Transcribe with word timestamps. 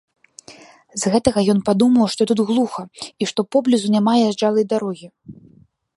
З 1.01 1.11
гэтага 1.15 1.43
ён 1.53 1.59
падумаў, 1.67 2.09
што 2.13 2.21
тут 2.33 2.39
глуха 2.49 2.83
і 3.05 3.23
што 3.33 3.45
поблізу 3.57 3.87
няма 3.97 4.17
тут 4.19 4.27
язджалай 4.31 4.65
дарогі. 4.73 5.07